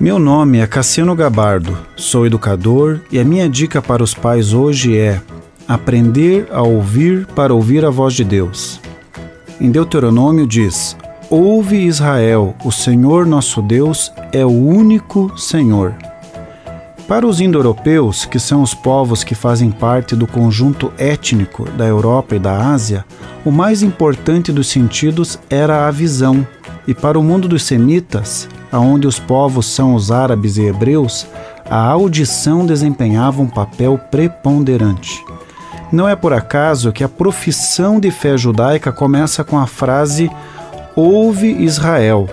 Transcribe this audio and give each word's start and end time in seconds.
Meu 0.00 0.18
nome 0.18 0.60
é 0.60 0.66
Cassiano 0.66 1.14
Gabardo, 1.14 1.76
sou 1.94 2.24
educador 2.24 3.02
e 3.12 3.18
a 3.18 3.24
minha 3.24 3.46
dica 3.46 3.82
para 3.82 4.02
os 4.02 4.14
pais 4.14 4.54
hoje 4.54 4.96
é 4.96 5.20
aprender 5.68 6.48
a 6.50 6.62
ouvir 6.62 7.26
para 7.26 7.52
ouvir 7.52 7.84
a 7.84 7.90
voz 7.90 8.14
de 8.14 8.24
Deus. 8.24 8.80
Em 9.60 9.70
Deuteronômio 9.70 10.46
diz: 10.46 10.96
Ouve 11.28 11.84
Israel, 11.84 12.56
o 12.64 12.72
Senhor 12.72 13.26
nosso 13.26 13.60
Deus 13.60 14.10
é 14.32 14.42
o 14.42 14.48
único 14.48 15.38
Senhor. 15.38 15.94
Para 17.06 17.26
os 17.26 17.38
indo-europeus, 17.38 18.24
que 18.24 18.38
são 18.38 18.62
os 18.62 18.72
povos 18.72 19.22
que 19.22 19.34
fazem 19.34 19.70
parte 19.70 20.16
do 20.16 20.26
conjunto 20.26 20.90
étnico 20.96 21.68
da 21.72 21.84
Europa 21.84 22.36
e 22.36 22.38
da 22.38 22.72
Ásia, 22.72 23.04
o 23.44 23.50
mais 23.50 23.82
importante 23.82 24.50
dos 24.50 24.68
sentidos 24.68 25.38
era 25.50 25.86
a 25.86 25.90
visão, 25.90 26.46
e 26.88 26.94
para 26.94 27.18
o 27.18 27.22
mundo 27.22 27.46
dos 27.46 27.64
semitas, 27.64 28.48
aonde 28.70 29.06
os 29.06 29.18
povos 29.18 29.66
são 29.66 29.94
os 29.94 30.10
árabes 30.10 30.56
e 30.56 30.62
hebreus, 30.62 31.26
a 31.68 31.78
audição 31.86 32.66
desempenhava 32.66 33.40
um 33.42 33.48
papel 33.48 33.98
preponderante. 34.10 35.24
Não 35.92 36.08
é 36.08 36.14
por 36.14 36.32
acaso 36.32 36.92
que 36.92 37.02
a 37.02 37.08
profissão 37.08 37.98
de 37.98 38.10
fé 38.10 38.36
judaica 38.36 38.92
começa 38.92 39.42
com 39.42 39.58
a 39.58 39.66
frase 39.66 40.30
Ouve 40.94 41.48
Israel. 41.62 42.28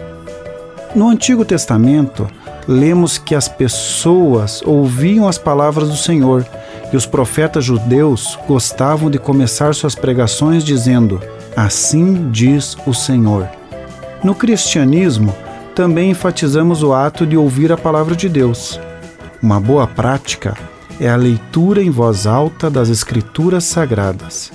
No 0.96 1.08
Antigo 1.10 1.44
Testamento, 1.44 2.28
lemos 2.68 3.18
que 3.18 3.34
as 3.34 3.48
pessoas 3.48 4.62
ouviam 4.64 5.28
as 5.28 5.38
palavras 5.38 5.90
do 5.90 5.96
Senhor 5.96 6.46
e 6.92 6.98
os 6.98 7.06
profetas 7.06 7.66
judeus 7.66 8.38
gostavam 8.48 9.10
de 9.10 9.18
começar 9.18 9.74
suas 9.74 9.96
pregações 9.96 10.64
dizendo: 10.64 11.22
Assim 11.56 12.30
diz 12.32 12.78
o 12.86 12.94
Senhor. 12.94 13.48
No 14.24 14.34
cristianismo, 14.36 15.34
também 15.78 16.10
enfatizamos 16.10 16.82
o 16.82 16.92
ato 16.92 17.24
de 17.24 17.38
ouvir 17.38 17.72
a 17.72 17.78
palavra 17.78 18.16
de 18.16 18.28
Deus. 18.28 18.80
Uma 19.40 19.60
boa 19.60 19.86
prática 19.86 20.58
é 21.00 21.08
a 21.08 21.16
leitura 21.16 21.84
em 21.84 21.92
voz 21.92 22.26
alta 22.26 22.68
das 22.68 22.90
Escrituras 22.90 23.66
Sagradas. 23.66 24.52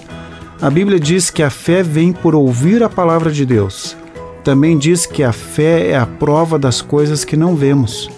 A 0.61 0.69
Bíblia 0.69 0.98
diz 0.98 1.31
que 1.31 1.45
a 1.45 1.48
fé 1.48 1.81
vem 1.81 2.12
por 2.12 2.34
ouvir 2.34 2.83
a 2.83 2.89
palavra 2.89 3.31
de 3.31 3.47
Deus. 3.47 3.97
Também 4.42 4.77
diz 4.77 5.06
que 5.06 5.23
a 5.23 5.33
fé 5.33 5.91
é 5.91 5.97
a 5.97 6.06
prova 6.06 6.59
das 6.59 6.83
coisas 6.83 7.25
que 7.25 7.36
não 7.36 7.55
vemos. 7.55 8.11